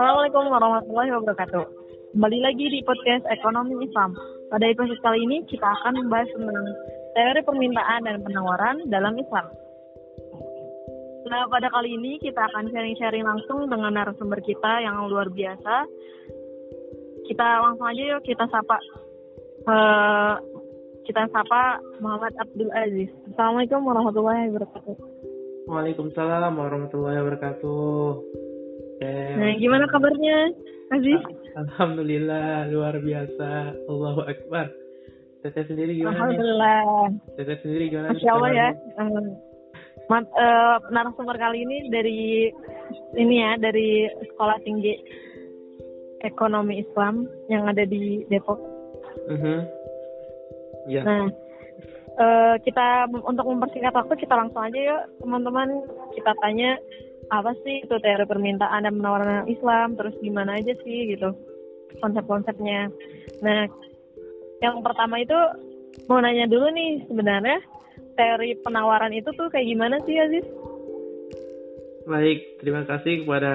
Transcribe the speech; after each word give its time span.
Assalamualaikum 0.00 0.48
warahmatullahi 0.48 1.12
wabarakatuh. 1.12 1.64
Kembali 2.16 2.38
lagi 2.40 2.72
di 2.72 2.80
podcast 2.88 3.20
Ekonomi 3.28 3.84
Islam. 3.84 4.16
Pada 4.48 4.64
episode 4.64 4.96
kali 5.04 5.28
ini 5.28 5.44
kita 5.44 5.60
akan 5.60 5.92
membahas 6.00 6.24
tentang 6.32 6.72
teori 7.12 7.40
permintaan 7.44 8.08
dan 8.08 8.24
penawaran 8.24 8.80
dalam 8.88 9.12
Islam. 9.20 9.44
Nah, 11.28 11.44
pada 11.52 11.68
kali 11.68 12.00
ini 12.00 12.16
kita 12.16 12.48
akan 12.48 12.72
sharing-sharing 12.72 13.28
langsung 13.28 13.68
dengan 13.68 13.92
narasumber 13.92 14.40
kita 14.40 14.80
yang 14.80 15.04
luar 15.04 15.28
biasa. 15.28 15.84
Kita 17.28 17.60
langsung 17.60 17.84
aja 17.84 18.00
yuk 18.16 18.24
kita 18.24 18.48
sapa 18.48 18.80
uh, 19.68 20.40
kita 21.04 21.28
sapa 21.28 21.76
Muhammad 22.00 22.32
Abdul 22.40 22.72
Aziz. 22.72 23.12
Assalamualaikum 23.36 23.84
warahmatullahi 23.84 24.48
wabarakatuh. 24.48 24.96
Waalaikumsalam 25.68 26.56
warahmatullahi 26.56 27.20
wabarakatuh. 27.20 28.48
Nah, 29.00 29.56
gimana 29.56 29.88
kabarnya, 29.88 30.52
Aziz? 30.92 31.20
Alhamdulillah, 31.56 32.68
luar 32.68 33.00
biasa. 33.00 33.72
Allahu 33.88 34.20
Akbar. 34.28 34.68
Teteh 35.40 35.64
sendiri 35.72 35.96
gimana 35.96 36.20
Alhamdulillah. 36.20 36.84
nih? 37.08 37.36
Teteh 37.40 37.56
sendiri 37.64 37.84
gimana? 37.88 38.12
Masya 38.12 38.30
Allah 38.36 38.50
ya. 38.52 38.68
Um, 39.00 39.26
mat, 40.12 40.28
uh, 40.36 40.76
narasumber 40.92 41.36
kali 41.40 41.64
ini 41.64 41.88
dari 41.88 42.52
ini 43.16 43.34
ya 43.40 43.56
dari 43.56 44.04
Sekolah 44.28 44.60
Tinggi 44.60 44.92
Ekonomi 46.20 46.84
Islam 46.84 47.24
yang 47.48 47.64
ada 47.64 47.88
di 47.88 48.28
Depok. 48.28 48.60
Uh 49.32 49.32
-huh. 49.32 49.60
Ya. 50.92 51.08
Nah, 51.08 51.24
uh, 52.20 52.54
kita 52.60 53.08
untuk 53.24 53.48
mempersingkat 53.48 53.96
waktu 53.96 54.14
kita 54.20 54.36
langsung 54.36 54.60
aja 54.60 54.76
yuk 54.76 55.02
teman-teman 55.24 55.68
kita 56.12 56.32
tanya 56.44 56.76
apa 57.30 57.54
sih 57.62 57.86
itu 57.86 57.94
teori 58.02 58.26
permintaan 58.26 58.86
dan 58.86 58.94
penawaran 58.98 59.46
Islam 59.46 59.94
terus 59.94 60.14
gimana 60.18 60.58
aja 60.58 60.74
sih 60.82 61.14
gitu 61.14 61.30
konsep-konsepnya 62.02 62.90
nah 63.42 63.66
yang 64.60 64.84
pertama 64.84 65.22
itu 65.22 65.38
mau 66.06 66.20
nanya 66.20 66.46
dulu 66.50 66.68
nih 66.70 67.06
sebenarnya 67.08 67.58
teori 68.14 68.58
penawaran 68.60 69.12
itu 69.16 69.32
tuh 69.34 69.48
kayak 69.48 69.66
gimana 69.66 69.96
sih 70.04 70.16
Aziz? 70.20 70.46
Baik, 72.04 72.58
terima 72.58 72.82
kasih 72.88 73.24
kepada 73.24 73.52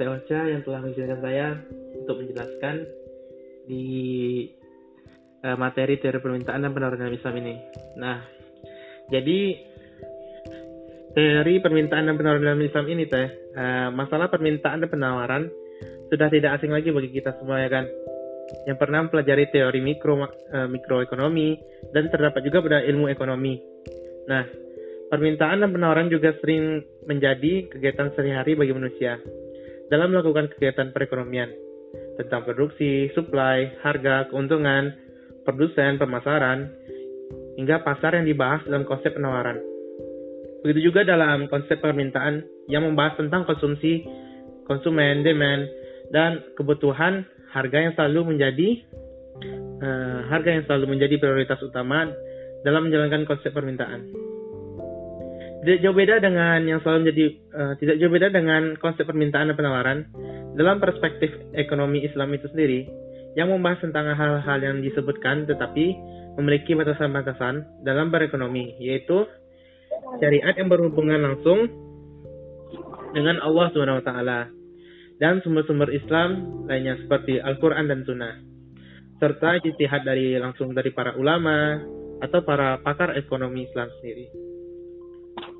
Teh 0.00 0.08
Ocha 0.08 0.40
yang 0.50 0.64
telah 0.64 0.82
mengizinkan 0.82 1.20
saya 1.20 1.46
untuk 1.94 2.16
menjelaskan 2.24 2.74
di 3.68 3.84
uh, 5.44 5.56
materi 5.56 6.00
teori 6.00 6.18
permintaan 6.18 6.64
dan 6.64 6.72
penawaran 6.72 7.12
Islam 7.12 7.34
ini. 7.38 7.54
Nah, 8.00 8.24
jadi 9.12 9.67
teori 11.18 11.58
permintaan 11.58 12.06
dan 12.06 12.14
penawaran 12.14 12.46
dalam 12.46 12.62
Islam 12.62 12.86
ini 12.94 13.10
teh 13.10 13.26
uh, 13.58 13.90
masalah 13.90 14.30
permintaan 14.30 14.86
dan 14.86 14.88
penawaran 14.88 15.50
sudah 16.14 16.30
tidak 16.30 16.62
asing 16.62 16.70
lagi 16.70 16.94
bagi 16.94 17.10
kita 17.10 17.34
semua 17.42 17.58
ya 17.58 17.66
kan 17.66 17.90
yang 18.70 18.78
pernah 18.78 19.02
mempelajari 19.02 19.50
teori 19.50 19.82
mikro 19.82 20.14
uh, 20.22 20.30
mikroekonomi 20.70 21.58
dan 21.90 22.06
terdapat 22.06 22.38
juga 22.46 22.62
pada 22.62 22.78
ilmu 22.86 23.10
ekonomi. 23.10 23.58
Nah, 24.30 24.46
permintaan 25.10 25.66
dan 25.66 25.74
penawaran 25.74 26.06
juga 26.06 26.38
sering 26.38 26.86
menjadi 27.04 27.66
kegiatan 27.66 28.14
sehari-hari 28.14 28.54
bagi 28.54 28.72
manusia 28.78 29.18
dalam 29.90 30.14
melakukan 30.14 30.54
kegiatan 30.54 30.94
perekonomian 30.94 31.50
tentang 32.14 32.46
produksi, 32.46 33.10
supply, 33.12 33.82
harga, 33.82 34.30
keuntungan, 34.30 34.94
produsen, 35.42 35.98
pemasaran, 35.98 36.70
hingga 37.58 37.82
pasar 37.82 38.22
yang 38.22 38.26
dibahas 38.28 38.62
dalam 38.70 38.86
konsep 38.86 39.12
penawaran. 39.12 39.77
Begitu 40.62 40.90
juga 40.90 41.06
dalam 41.06 41.46
konsep 41.46 41.78
permintaan 41.78 42.42
yang 42.66 42.82
membahas 42.82 43.14
tentang 43.18 43.46
konsumsi, 43.46 44.02
konsumen, 44.66 45.22
demand, 45.22 45.70
dan 46.10 46.42
kebutuhan 46.58 47.24
harga 47.54 47.78
yang 47.78 47.92
selalu 47.94 48.34
menjadi 48.34 48.68
uh, 49.80 50.18
harga 50.28 50.50
yang 50.60 50.64
selalu 50.66 50.98
menjadi 50.98 51.14
prioritas 51.20 51.60
utama 51.62 52.10
dalam 52.66 52.90
menjalankan 52.90 53.24
konsep 53.24 53.54
permintaan. 53.54 54.08
Tidak 55.58 55.82
jauh 55.82 55.96
beda 55.96 56.22
dengan 56.22 56.62
yang 56.66 56.78
selalu 56.82 56.98
menjadi 57.06 57.24
uh, 57.54 57.72
tidak 57.82 57.96
jauh 57.98 58.12
beda 58.12 58.28
dengan 58.30 58.62
konsep 58.78 59.04
permintaan 59.06 59.50
dan 59.52 59.56
penawaran 59.58 59.98
dalam 60.58 60.82
perspektif 60.82 61.30
ekonomi 61.54 62.02
Islam 62.02 62.34
itu 62.34 62.50
sendiri 62.50 62.86
yang 63.38 63.54
membahas 63.54 63.78
tentang 63.82 64.10
hal-hal 64.10 64.58
yang 64.58 64.82
disebutkan 64.82 65.46
tetapi 65.46 65.94
memiliki 66.38 66.74
batasan-batasan 66.74 67.82
dalam 67.86 68.10
berekonomi 68.10 68.78
yaitu 68.78 69.26
syariat 70.16 70.56
yang 70.56 70.72
berhubungan 70.72 71.20
langsung 71.20 71.68
dengan 73.12 73.36
Allah 73.44 73.68
taala 74.00 74.40
dan 75.20 75.42
sumber-sumber 75.44 75.92
Islam 75.92 76.64
lainnya 76.64 76.96
seperti 77.04 77.42
Al-Qur'an 77.42 77.90
dan 77.90 78.06
Sunnah 78.08 78.34
serta 79.18 79.58
ijtihad 79.58 80.06
dari 80.06 80.38
langsung 80.38 80.72
dari 80.72 80.94
para 80.94 81.18
ulama 81.18 81.82
atau 82.22 82.40
para 82.46 82.78
pakar 82.82 83.18
ekonomi 83.18 83.66
Islam 83.66 83.90
sendiri. 83.98 84.30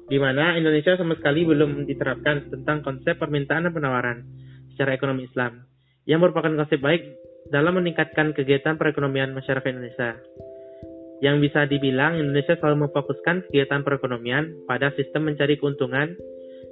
Di 0.08 0.16
mana 0.16 0.56
Indonesia 0.56 0.96
sama 0.96 1.18
sekali 1.18 1.44
belum 1.44 1.84
diterapkan 1.84 2.48
tentang 2.48 2.80
konsep 2.80 3.18
permintaan 3.18 3.68
dan 3.68 3.74
penawaran 3.74 4.18
secara 4.72 4.94
ekonomi 4.94 5.26
Islam 5.28 5.68
yang 6.08 6.24
merupakan 6.24 6.54
konsep 6.54 6.80
baik 6.80 7.02
dalam 7.52 7.76
meningkatkan 7.76 8.32
kegiatan 8.32 8.80
perekonomian 8.80 9.36
masyarakat 9.36 9.68
Indonesia 9.68 10.16
yang 11.18 11.42
bisa 11.42 11.66
dibilang 11.66 12.14
Indonesia 12.14 12.54
selalu 12.58 12.86
memfokuskan 12.86 13.50
kegiatan 13.50 13.82
perekonomian 13.82 14.66
pada 14.70 14.94
sistem 14.94 15.26
mencari 15.26 15.58
keuntungan 15.58 16.14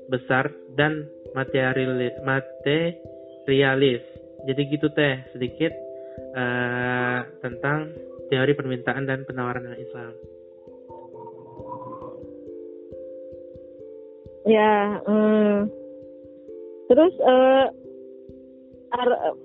besar 0.06 0.54
dan 0.78 1.10
materialis. 1.34 2.14
materialis. 2.22 4.02
Jadi 4.46 4.60
gitu 4.70 4.86
teh 4.94 5.18
sedikit 5.34 5.74
uh, 6.38 7.26
tentang 7.42 7.90
teori 8.30 8.54
permintaan 8.54 9.06
dan 9.06 9.26
penawaran 9.26 9.66
dalam 9.66 9.80
Islam. 9.82 10.12
Ya, 14.46 15.02
um, 15.10 15.66
terus 16.86 17.14
uh, 17.18 17.66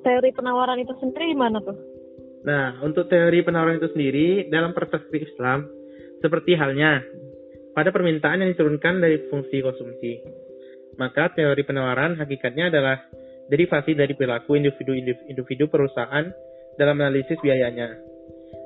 teori 0.05 0.29
penawaran 0.29 0.77
itu 0.77 0.93
sendiri 1.01 1.33
gimana 1.33 1.57
tuh? 1.65 1.90
Nah, 2.41 2.81
untuk 2.81 3.05
teori 3.05 3.45
penawaran 3.45 3.77
itu 3.77 3.89
sendiri 3.93 4.49
dalam 4.49 4.73
perspektif 4.73 5.29
Islam 5.29 5.69
seperti 6.21 6.57
halnya 6.57 7.01
pada 7.77 7.93
permintaan 7.93 8.41
yang 8.41 8.49
diturunkan 8.53 8.97
dari 9.01 9.29
fungsi 9.29 9.61
konsumsi. 9.61 10.21
Maka 10.97 11.31
teori 11.33 11.61
penawaran 11.63 12.17
hakikatnya 12.17 12.73
adalah 12.73 12.97
derivasi 13.47 13.93
dari 13.93 14.13
perilaku 14.17 14.57
individu-individu 14.57 15.69
perusahaan 15.69 16.25
dalam 16.75 16.95
analisis 16.99 17.37
biayanya. 17.39 17.95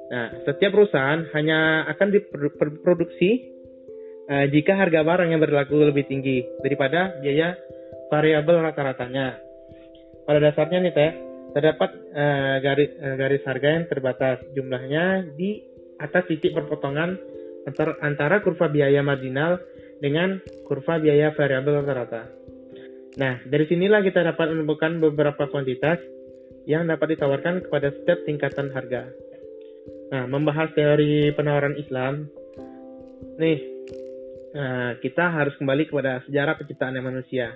Nah, 0.06 0.28
setiap 0.46 0.72
perusahaan 0.72 1.26
hanya 1.34 1.90
akan 1.90 2.08
diproduksi 2.14 3.56
uh, 4.30 4.46
jika 4.50 4.78
harga 4.78 5.02
barang 5.02 5.34
yang 5.34 5.42
berlaku 5.42 5.82
lebih 5.82 6.06
tinggi 6.06 6.46
daripada 6.62 7.18
biaya 7.20 7.58
variabel 8.14 8.62
rata-ratanya. 8.62 9.42
Pada 10.26 10.40
dasarnya 10.42 10.80
nih 10.86 10.94
teh, 10.94 11.12
terdapat 11.56 11.90
uh, 12.12 12.60
garis 12.60 12.92
uh, 13.00 13.16
garis 13.16 13.44
harga 13.48 13.70
yang 13.80 13.86
terbatas 13.88 14.44
jumlahnya 14.52 15.24
di 15.40 15.64
atas 16.04 16.28
titik 16.28 16.52
perpotongan 16.52 17.16
antara, 17.64 17.96
antara 18.04 18.44
kurva 18.44 18.68
biaya 18.68 19.00
marginal 19.00 19.64
dengan 20.04 20.44
kurva 20.68 21.00
biaya 21.00 21.32
variabel 21.32 21.80
rata-rata. 21.80 22.28
Nah, 23.16 23.40
dari 23.48 23.64
sinilah 23.72 24.04
kita 24.04 24.28
dapat 24.28 24.52
menemukan 24.52 25.00
beberapa 25.00 25.48
kuantitas 25.48 26.04
yang 26.68 26.84
dapat 26.92 27.16
ditawarkan 27.16 27.64
kepada 27.64 27.96
setiap 27.96 28.28
tingkatan 28.28 28.76
harga. 28.76 29.08
Nah, 30.12 30.28
membahas 30.28 30.76
teori 30.76 31.32
penawaran 31.32 31.80
Islam, 31.80 32.28
nih, 33.40 33.60
nah, 34.52 35.00
kita 35.00 35.32
harus 35.32 35.56
kembali 35.56 35.88
kepada 35.88 36.20
sejarah 36.28 36.60
penciptaan 36.60 37.00
manusia. 37.00 37.56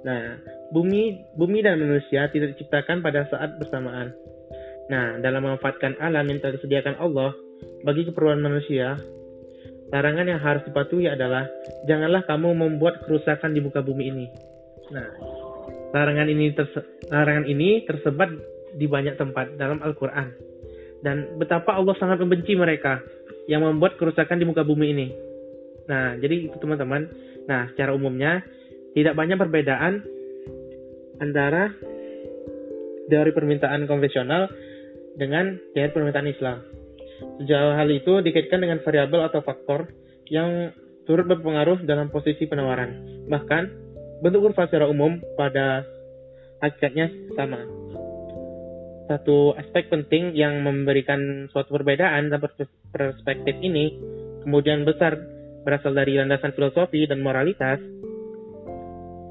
Nah, 0.00 0.40
bumi 0.72 1.28
bumi 1.36 1.58
dan 1.60 1.76
manusia 1.76 2.28
tidak 2.32 2.56
diciptakan 2.56 3.04
pada 3.04 3.28
saat 3.28 3.60
bersamaan. 3.60 4.16
Nah, 4.88 5.20
dalam 5.22 5.44
memanfaatkan 5.46 6.00
alam 6.00 6.26
yang 6.26 6.40
telah 6.42 6.56
disediakan 6.58 6.98
Allah 6.98 7.36
bagi 7.84 8.08
keperluan 8.08 8.40
manusia, 8.40 8.96
larangan 9.92 10.26
yang 10.26 10.40
harus 10.40 10.64
dipatuhi 10.66 11.06
adalah 11.06 11.46
janganlah 11.84 12.24
kamu 12.24 12.56
membuat 12.56 13.04
kerusakan 13.04 13.52
di 13.52 13.60
muka 13.60 13.84
bumi 13.84 14.04
ini. 14.08 14.26
Nah, 14.90 15.06
larangan 15.94 16.26
ini 16.26 16.50
larangan 17.06 17.46
ini 17.46 17.86
tersebar 17.86 18.34
di 18.74 18.86
banyak 18.86 19.14
tempat 19.20 19.54
dalam 19.60 19.78
Al-Qur'an. 19.84 20.32
Dan 21.00 21.40
betapa 21.40 21.76
Allah 21.76 21.96
sangat 21.96 22.20
membenci 22.20 22.52
mereka 22.56 23.00
yang 23.48 23.64
membuat 23.64 23.96
kerusakan 23.96 24.36
di 24.36 24.44
muka 24.44 24.62
bumi 24.66 24.86
ini. 24.92 25.08
Nah, 25.88 26.14
jadi 26.20 26.50
itu 26.50 26.56
teman-teman. 26.60 27.08
Nah, 27.48 27.72
secara 27.72 27.96
umumnya 27.96 28.44
tidak 28.94 29.14
banyak 29.14 29.38
perbedaan 29.38 30.02
antara 31.20 31.70
teori 33.10 33.30
permintaan 33.34 33.84
konvensional 33.90 34.48
dengan 35.18 35.58
teori 35.74 35.90
permintaan 35.90 36.30
Islam. 36.30 36.58
Sejauh 37.42 37.76
hal 37.76 37.88
itu 37.92 38.24
dikaitkan 38.24 38.64
dengan 38.64 38.80
variabel 38.80 39.28
atau 39.28 39.44
faktor 39.44 39.92
yang 40.30 40.72
turut 41.04 41.26
berpengaruh 41.28 41.84
dalam 41.84 42.08
posisi 42.08 42.46
penawaran. 42.46 43.26
Bahkan, 43.28 43.62
bentuk 44.24 44.46
kurva 44.46 44.70
secara 44.70 44.88
umum 44.88 45.20
pada 45.36 45.84
hakikatnya 46.64 47.10
sama. 47.34 47.60
Satu 49.10 49.58
aspek 49.58 49.90
penting 49.90 50.38
yang 50.38 50.62
memberikan 50.62 51.50
suatu 51.50 51.74
perbedaan 51.74 52.30
dalam 52.30 52.46
perspektif 52.94 53.58
ini 53.58 53.90
kemudian 54.46 54.86
besar 54.86 55.18
berasal 55.66 55.92
dari 55.92 56.14
landasan 56.14 56.54
filosofi 56.54 57.10
dan 57.10 57.18
moralitas 57.18 57.82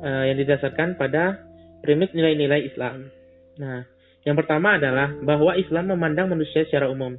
uh, 0.04 0.24
yang 0.28 0.38
didasarkan 0.40 0.96
pada 1.00 1.40
premis 1.84 2.12
nilai-nilai 2.12 2.68
Islam. 2.68 3.08
Nah, 3.60 3.84
yang 4.28 4.36
pertama 4.36 4.76
adalah 4.76 5.16
bahwa 5.24 5.56
Islam 5.56 5.96
memandang 5.96 6.28
manusia 6.28 6.68
secara 6.68 6.92
umum, 6.92 7.16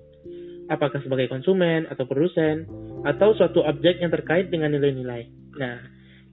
apakah 0.69 1.01
sebagai 1.01 1.33
konsumen 1.33 1.89
atau 1.89 2.05
produsen 2.05 2.69
atau 3.03 3.33
suatu 3.33 3.65
objek 3.65 4.05
yang 4.05 4.13
terkait 4.13 4.53
dengan 4.53 4.73
nilai-nilai. 4.77 5.29
Nah, 5.57 5.81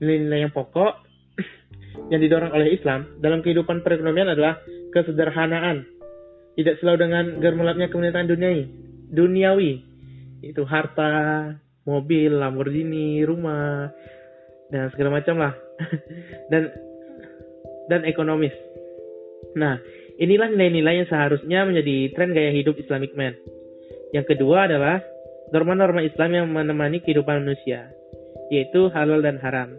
nilai-nilai 0.04 0.48
yang 0.48 0.54
pokok 0.54 1.08
yang 2.12 2.20
didorong 2.20 2.52
oleh 2.52 2.76
Islam 2.76 3.20
dalam 3.24 3.40
kehidupan 3.40 3.82
perekonomian 3.82 4.36
adalah 4.36 4.60
kesederhanaan, 4.92 5.88
tidak 6.60 6.80
selalu 6.84 6.98
dengan 7.08 7.26
gemerlapnya 7.40 7.88
kemuliaan 7.88 8.28
duniawi, 8.28 8.64
duniawi, 9.12 9.72
itu 10.44 10.62
harta, 10.68 11.56
mobil, 11.88 12.36
Lamborghini, 12.36 13.24
rumah, 13.24 13.90
dan 14.74 14.92
segala 14.94 15.22
macam 15.22 15.36
lah, 15.40 15.54
dan 16.52 16.72
dan 17.88 18.02
ekonomis. 18.04 18.54
Nah, 19.56 19.80
inilah 20.20 20.52
nilai-nilai 20.52 21.04
yang 21.04 21.10
seharusnya 21.10 21.64
menjadi 21.64 22.12
tren 22.14 22.36
gaya 22.36 22.52
hidup 22.52 22.76
Islamic 22.78 23.16
man. 23.16 23.34
Yang 24.12 24.36
kedua 24.36 24.68
adalah 24.68 25.04
norma-norma 25.52 26.04
Islam 26.04 26.30
yang 26.36 26.48
menemani 26.52 27.00
kehidupan 27.00 27.44
manusia, 27.44 27.92
yaitu 28.52 28.92
halal 28.92 29.24
dan 29.24 29.40
haram. 29.40 29.76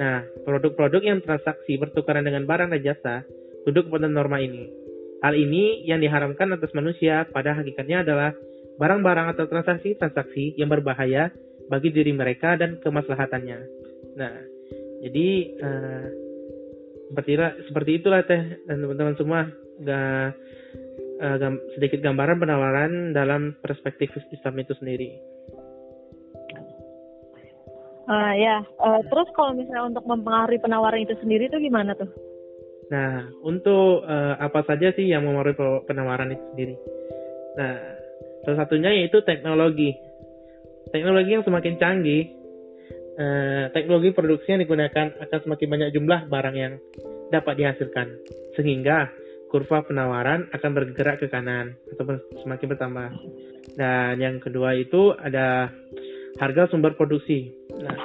Nah, 0.00 0.24
produk-produk 0.48 1.02
yang 1.04 1.18
transaksi 1.20 1.76
pertukaran 1.76 2.24
dengan 2.24 2.48
barang 2.48 2.72
dan 2.72 2.80
jasa 2.80 3.14
duduk 3.68 3.92
pada 3.92 4.08
norma 4.08 4.40
ini. 4.40 4.72
Hal 5.22 5.38
ini 5.38 5.86
yang 5.86 6.02
diharamkan 6.02 6.50
atas 6.50 6.74
manusia 6.74 7.22
pada 7.30 7.54
hakikatnya 7.54 8.02
adalah 8.02 8.34
barang-barang 8.80 9.36
atau 9.36 9.44
transaksi-transaksi 9.46 10.58
yang 10.58 10.66
berbahaya 10.66 11.30
bagi 11.70 11.94
diri 11.94 12.10
mereka 12.10 12.58
dan 12.58 12.82
kemaslahatannya. 12.82 13.81
Nah, 14.16 14.32
jadi 15.02 15.28
uh, 15.60 16.06
seperti 17.12 17.32
seperti 17.68 17.90
itulah 18.00 18.24
teh 18.24 18.64
dan 18.64 18.76
teman-teman 18.80 19.16
semua 19.20 19.40
gak, 19.82 20.36
uh, 21.20 21.36
gam, 21.36 21.60
sedikit 21.76 22.00
gambaran 22.00 22.40
penawaran 22.40 22.92
dalam 23.12 23.56
perspektif 23.60 24.12
Islam 24.32 24.54
itu 24.60 24.72
sendiri. 24.78 25.10
Uh, 28.02 28.34
ya, 28.34 28.66
uh, 28.82 29.00
terus 29.06 29.30
kalau 29.32 29.54
misalnya 29.54 29.88
untuk 29.88 30.04
mempengaruhi 30.04 30.58
penawaran 30.58 31.06
itu 31.06 31.14
sendiri 31.22 31.46
itu 31.46 31.62
gimana 31.62 31.94
tuh? 31.94 32.10
Nah, 32.90 33.30
untuk 33.46 34.04
uh, 34.04 34.36
apa 34.36 34.66
saja 34.68 34.92
sih 34.92 35.08
yang 35.08 35.24
mempengaruhi 35.24 35.86
penawaran 35.86 36.34
itu 36.34 36.44
sendiri? 36.52 36.74
Nah, 37.56 37.74
salah 38.44 38.58
satunya 38.66 38.90
yaitu 38.92 39.22
teknologi. 39.22 39.94
Teknologi 40.90 41.30
yang 41.30 41.46
semakin 41.46 41.78
canggih, 41.78 42.41
uh, 43.16 43.64
teknologi 43.72 44.10
produksi 44.12 44.54
yang 44.54 44.62
digunakan 44.64 45.12
akan 45.18 45.38
semakin 45.44 45.68
banyak 45.68 45.88
jumlah 45.96 46.20
barang 46.28 46.56
yang 46.56 46.74
dapat 47.32 47.54
dihasilkan, 47.56 48.08
sehingga 48.56 49.08
kurva 49.52 49.84
penawaran 49.84 50.48
akan 50.52 50.70
bergerak 50.72 51.20
ke 51.20 51.28
kanan 51.28 51.76
ataupun 51.92 52.20
semakin 52.40 52.66
bertambah. 52.72 53.08
Dan 53.76 54.16
yang 54.20 54.36
kedua 54.40 54.72
itu 54.76 55.12
ada 55.12 55.68
harga 56.40 56.72
sumber 56.72 56.96
produksi. 56.96 57.52
Nah, 57.76 57.96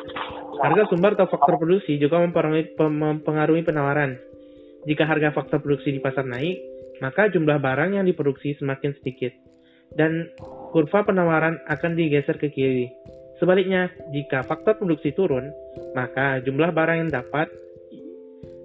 harga 0.60 0.92
sumber 0.92 1.16
atau 1.16 1.32
faktor 1.32 1.56
produksi 1.56 1.96
juga 1.96 2.20
mempengaruhi 2.20 3.64
penawaran. 3.64 4.20
Jika 4.88 5.08
harga 5.08 5.32
faktor 5.36 5.64
produksi 5.64 5.96
di 5.96 6.00
pasar 6.04 6.28
naik, 6.28 6.60
maka 7.00 7.32
jumlah 7.32 7.60
barang 7.60 7.96
yang 7.96 8.06
diproduksi 8.08 8.56
semakin 8.60 8.96
sedikit. 9.00 9.32
Dan 9.88 10.28
kurva 10.76 11.08
penawaran 11.08 11.64
akan 11.68 11.96
digeser 11.96 12.36
ke 12.36 12.52
kiri. 12.52 12.92
Sebaliknya, 13.38 13.94
jika 14.10 14.42
faktor 14.42 14.82
produksi 14.82 15.14
turun, 15.14 15.54
maka 15.94 16.42
jumlah 16.42 16.74
barang 16.74 16.98
yang 17.06 17.12
dapat 17.14 17.48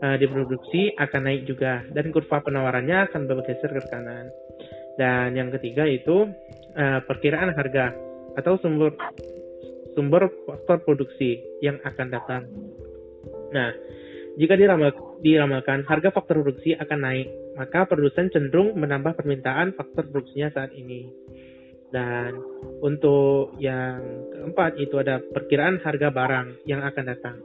uh, 0.00 0.16
diproduksi 0.16 0.96
akan 0.96 1.22
naik 1.28 1.44
juga 1.44 1.84
dan 1.92 2.08
kurva 2.08 2.40
penawarannya 2.40 3.08
akan 3.12 3.28
bergeser 3.28 3.68
ke 3.68 3.82
kanan. 3.92 4.32
Dan 4.96 5.36
yang 5.36 5.52
ketiga 5.52 5.84
itu 5.84 6.28
uh, 6.76 7.00
perkiraan 7.04 7.52
harga 7.52 7.92
atau 8.36 8.56
sumber 8.60 8.96
sumber 9.92 10.32
faktor 10.48 10.80
produksi 10.88 11.40
yang 11.60 11.76
akan 11.84 12.06
datang. 12.08 12.42
Nah, 13.52 13.76
jika 14.40 14.56
diramal, 14.56 15.20
diramalkan 15.20 15.84
harga 15.84 16.08
faktor 16.08 16.40
produksi 16.40 16.72
akan 16.72 16.98
naik, 17.04 17.28
maka 17.60 17.84
produsen 17.84 18.32
cenderung 18.32 18.72
menambah 18.72 19.12
permintaan 19.20 19.76
faktor 19.76 20.08
produksinya 20.08 20.48
saat 20.48 20.72
ini. 20.72 21.12
Dan 21.92 22.40
untuk 22.80 23.52
yang 23.60 24.00
keempat 24.32 24.80
itu 24.80 24.96
ada 24.96 25.20
perkiraan 25.20 25.76
harga 25.84 26.08
barang 26.08 26.64
yang 26.64 26.80
akan 26.80 27.04
datang. 27.04 27.36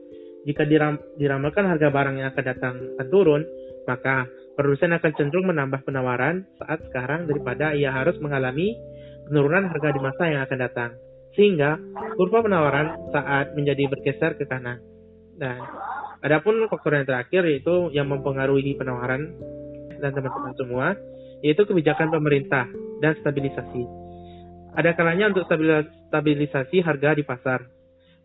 Jika 0.47 0.63
diram, 0.63 0.95
diramalkan 1.19 1.67
harga 1.67 1.91
barang 1.91 2.15
yang 2.23 2.31
akan 2.31 2.45
datang 2.47 2.75
akan 2.95 3.07
turun, 3.11 3.43
maka 3.83 4.23
produsen 4.55 4.95
akan 4.95 5.11
cenderung 5.19 5.51
menambah 5.51 5.83
penawaran 5.83 6.47
saat 6.55 6.79
sekarang 6.87 7.27
daripada 7.27 7.75
ia 7.75 7.91
harus 7.91 8.15
mengalami 8.23 8.71
penurunan 9.27 9.67
harga 9.67 9.91
di 9.91 9.99
masa 9.99 10.23
yang 10.31 10.41
akan 10.47 10.59
datang 10.63 10.91
sehingga 11.35 11.77
kurva 12.15 12.41
penawaran 12.41 13.11
saat 13.11 13.51
menjadi 13.53 13.91
bergeser 13.91 14.39
ke 14.39 14.47
kanan. 14.47 14.79
Dan 15.35 15.59
adapun 16.23 16.65
faktor 16.71 16.97
yang 16.97 17.05
terakhir 17.05 17.45
yaitu 17.45 17.91
yang 17.93 18.07
mempengaruhi 18.09 18.73
penawaran 18.79 19.35
dan 19.99 20.15
teman-teman 20.15 20.55
semua 20.55 20.87
yaitu 21.45 21.67
kebijakan 21.67 22.09
pemerintah 22.09 22.65
dan 23.03 23.13
stabilisasi. 23.21 24.06
Ada 24.77 24.93
kalanya 24.93 25.33
untuk 25.33 25.49
stabilisasi 25.49 26.85
harga 26.85 27.17
di 27.17 27.25
pasar. 27.25 27.65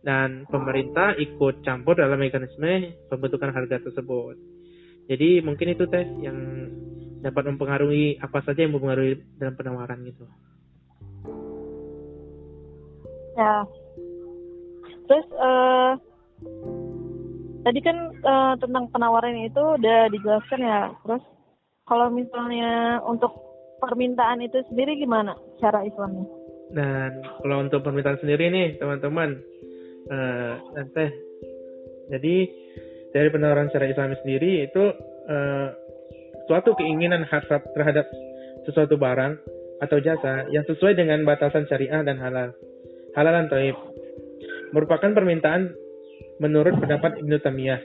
Dan 0.03 0.45
pemerintah 0.45 1.17
ikut 1.17 1.65
campur 1.65 1.97
dalam 1.97 2.21
mekanisme 2.21 2.93
pembentukan 3.09 3.49
harga 3.49 3.81
tersebut. 3.81 4.37
Jadi 5.09 5.41
mungkin 5.41 5.73
itu 5.73 5.89
tes 5.89 6.05
yang 6.21 6.37
dapat 7.25 7.55
mempengaruhi 7.55 8.19
apa 8.21 8.43
saja 8.45 8.67
yang 8.67 8.75
mempengaruhi 8.75 9.17
dalam 9.39 9.55
penawaran 9.57 10.03
gitu. 10.05 10.27
Ya. 13.33 13.65
Terus 15.09 15.27
uh, 15.39 15.91
tadi 17.65 17.79
kan 17.81 17.97
uh, 18.21 18.53
tentang 18.61 18.91
penawaran 18.93 19.39
itu 19.41 19.63
udah 19.81 20.11
dijelaskan 20.11 20.61
ya. 20.61 20.91
Terus 21.01 21.23
kalau 21.87 22.11
misalnya 22.11 23.01
untuk 23.07 23.31
permintaan 23.79 24.43
itu 24.45 24.61
sendiri 24.67 24.99
gimana 24.99 25.33
cara 25.57 25.81
Islamnya 25.87 26.42
dan 26.71 27.19
kalau 27.43 27.65
untuk 27.65 27.83
permintaan 27.83 28.21
sendiri 28.23 28.47
nih 28.47 28.67
teman-teman 28.79 29.41
uh, 30.07 30.53
teh. 30.95 31.11
Jadi 32.13 32.35
dari 33.13 33.29
penawaran 33.29 33.69
secara 33.69 33.91
Islam 33.91 34.15
sendiri 34.23 34.67
itu 34.67 34.83
uh, 35.29 35.67
suatu 36.47 36.75
keinginan 36.75 37.23
hasrat 37.27 37.63
terhadap 37.75 38.07
sesuatu 38.63 38.95
barang 38.95 39.37
atau 39.83 39.97
jasa 39.99 40.47
yang 40.49 40.63
sesuai 40.63 40.95
dengan 40.95 41.27
batasan 41.27 41.67
syariah 41.67 42.01
dan 42.01 42.17
halal. 42.19 42.55
Halalan 43.13 43.51
toib. 43.51 43.77
Merupakan 44.73 45.13
permintaan 45.13 45.69
menurut 46.41 46.73
pendapat 46.81 47.21
Ibnu 47.21 47.37
Tamiyah. 47.43 47.81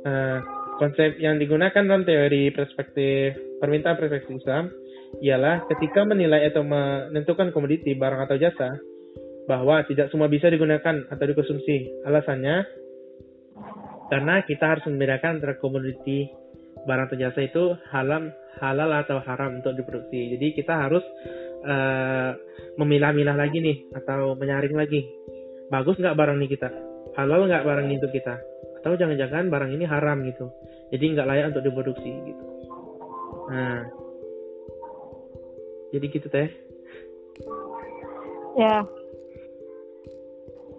Uh, 0.00 0.40
konsep 0.80 1.20
yang 1.20 1.36
digunakan 1.36 1.84
dalam 1.84 2.08
teori 2.08 2.48
perspektif 2.56 3.36
permintaan 3.60 4.00
perspektif 4.00 4.40
Islam 4.40 4.72
ialah 5.18 5.66
ketika 5.66 6.06
menilai 6.06 6.46
atau 6.46 6.62
menentukan 6.62 7.50
komoditi 7.50 7.98
barang 7.98 8.30
atau 8.30 8.38
jasa 8.38 8.78
bahwa 9.50 9.82
tidak 9.90 10.14
semua 10.14 10.30
bisa 10.30 10.46
digunakan 10.46 11.10
atau 11.10 11.24
dikonsumsi. 11.26 12.06
Alasannya 12.06 12.62
karena 14.06 14.42
kita 14.46 14.64
harus 14.70 14.84
membedakan 14.86 15.42
antara 15.42 15.58
komoditi 15.58 16.30
barang 16.86 17.10
atau 17.10 17.18
jasa 17.18 17.40
itu 17.42 17.74
halal 17.90 18.30
halal 18.62 18.90
atau 19.02 19.18
haram 19.26 19.58
untuk 19.58 19.74
diproduksi. 19.74 20.38
Jadi 20.38 20.46
kita 20.54 20.86
harus 20.86 21.02
uh, 21.66 22.38
memilah-milah 22.78 23.34
lagi 23.34 23.58
nih 23.58 23.90
atau 23.98 24.38
menyaring 24.38 24.78
lagi. 24.78 25.02
Bagus 25.70 25.98
nggak 25.98 26.14
barang 26.14 26.38
ini 26.38 26.48
kita? 26.50 26.68
Halal 27.18 27.50
nggak 27.50 27.66
barang 27.66 27.86
ini 27.90 27.98
untuk 27.98 28.14
kita? 28.14 28.34
Atau 28.80 28.96
jangan-jangan 28.96 29.50
barang 29.50 29.70
ini 29.74 29.84
haram 29.84 30.22
gitu? 30.24 30.50
Jadi 30.90 31.04
nggak 31.14 31.26
layak 31.26 31.46
untuk 31.54 31.64
diproduksi 31.66 32.10
gitu. 32.10 32.44
Nah 33.50 33.82
jadi 35.90 36.06
gitu 36.10 36.26
teh 36.30 36.48
ya 38.58 38.82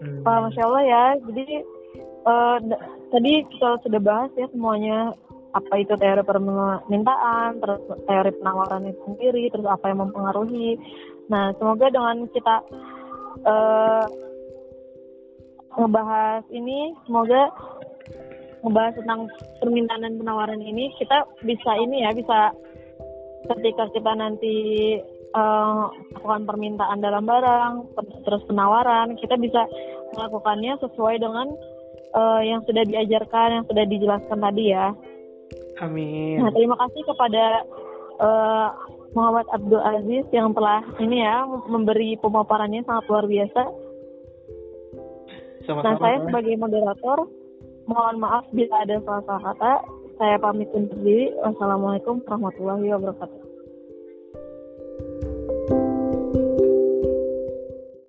hmm. 0.04 0.24
Pak, 0.24 0.38
masya 0.50 0.64
Allah 0.68 0.84
ya 0.84 1.06
jadi 1.30 1.56
uh, 2.26 2.58
tadi 3.12 3.32
kita 3.52 3.70
sudah 3.86 4.02
bahas 4.02 4.32
ya 4.36 4.48
semuanya 4.52 5.16
apa 5.52 5.84
itu 5.84 5.94
teori 6.00 6.24
permintaan, 6.24 7.60
terus 7.60 7.84
teori 8.08 8.32
penawaran 8.40 8.88
itu 8.88 9.00
sendiri, 9.04 9.52
terus 9.52 9.68
apa 9.68 9.92
yang 9.92 10.08
mempengaruhi. 10.08 10.80
Nah, 11.28 11.52
semoga 11.60 11.92
dengan 11.92 12.24
kita 12.32 12.56
uh, 13.44 14.06
ngebahas 15.76 16.44
ini, 16.56 16.96
semoga 17.04 17.52
ngebahas 18.62 18.94
tentang 18.96 19.20
permintaan 19.60 20.06
dan 20.06 20.16
penawaran 20.22 20.62
ini 20.62 20.94
kita 21.02 21.26
bisa 21.42 21.72
ini 21.82 22.06
ya 22.06 22.14
bisa 22.14 22.54
ketika 23.50 23.90
kita 23.94 24.12
nanti 24.14 24.56
uh, 25.34 25.90
melakukan 26.14 26.44
permintaan 26.46 27.00
dalam 27.02 27.24
barang 27.26 27.74
terus 28.26 28.44
penawaran 28.46 29.18
kita 29.18 29.38
bisa 29.40 29.66
melakukannya 30.14 30.78
sesuai 30.82 31.18
dengan 31.18 31.48
uh, 32.14 32.42
yang 32.44 32.62
sudah 32.68 32.84
diajarkan 32.86 33.62
yang 33.62 33.66
sudah 33.66 33.86
dijelaskan 33.88 34.40
tadi 34.40 34.66
ya 34.74 34.94
Amin. 35.82 36.38
Nah 36.38 36.54
terima 36.54 36.78
kasih 36.78 37.02
kepada 37.10 37.66
uh, 38.22 38.70
Muhammad 39.18 39.50
Abdul 39.50 39.82
Aziz 39.82 40.26
yang 40.30 40.54
telah 40.54 40.86
ini 41.02 41.26
ya 41.26 41.44
memberi 41.68 42.16
pemaparannya 42.22 42.86
sangat 42.86 43.10
luar 43.10 43.26
biasa. 43.26 43.62
Sama-sama, 45.66 45.86
nah 45.86 45.96
saya 45.98 46.18
sebagai 46.26 46.56
moderator 46.58 47.18
mohon 47.90 48.18
maaf 48.22 48.46
bila 48.54 48.86
ada 48.86 49.02
salah-salah 49.02 49.44
kata. 49.52 49.74
Saya 50.22 50.38
pamit 50.38 50.70
undur 50.70 51.02
diri. 51.02 51.34
Wassalamualaikum 51.42 52.22
warahmatullahi 52.30 52.94
wabarakatuh. 52.94 53.51